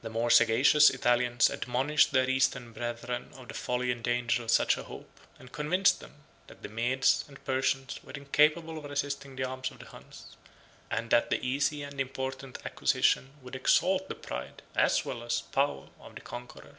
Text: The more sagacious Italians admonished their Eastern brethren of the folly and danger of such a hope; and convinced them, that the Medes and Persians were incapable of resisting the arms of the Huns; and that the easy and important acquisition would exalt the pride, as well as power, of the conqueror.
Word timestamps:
The 0.00 0.08
more 0.08 0.30
sagacious 0.30 0.88
Italians 0.88 1.50
admonished 1.50 2.12
their 2.12 2.30
Eastern 2.30 2.72
brethren 2.72 3.32
of 3.36 3.48
the 3.48 3.52
folly 3.54 3.92
and 3.92 4.02
danger 4.02 4.42
of 4.44 4.50
such 4.50 4.78
a 4.78 4.84
hope; 4.84 5.20
and 5.38 5.52
convinced 5.52 6.00
them, 6.00 6.22
that 6.46 6.62
the 6.62 6.70
Medes 6.70 7.22
and 7.28 7.44
Persians 7.44 8.00
were 8.02 8.12
incapable 8.14 8.78
of 8.78 8.84
resisting 8.84 9.36
the 9.36 9.44
arms 9.44 9.70
of 9.70 9.80
the 9.80 9.84
Huns; 9.84 10.38
and 10.90 11.10
that 11.10 11.28
the 11.28 11.46
easy 11.46 11.82
and 11.82 12.00
important 12.00 12.56
acquisition 12.64 13.32
would 13.42 13.54
exalt 13.54 14.08
the 14.08 14.14
pride, 14.14 14.62
as 14.74 15.04
well 15.04 15.22
as 15.22 15.42
power, 15.42 15.90
of 16.00 16.14
the 16.14 16.22
conqueror. 16.22 16.76